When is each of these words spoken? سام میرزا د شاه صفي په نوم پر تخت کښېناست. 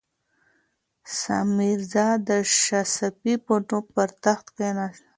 سام 1.19 1.47
میرزا 1.57 2.07
د 2.27 2.29
شاه 2.61 2.87
صفي 2.97 3.33
په 3.45 3.53
نوم 3.67 3.83
پر 3.95 4.09
تخت 4.23 4.45
کښېناست. 4.55 5.03